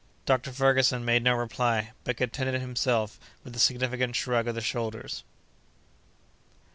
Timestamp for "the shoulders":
4.55-5.23